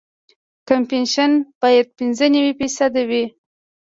[0.67, 1.31] کمپکشن
[1.61, 3.25] باید پینځه نوي فیصده وي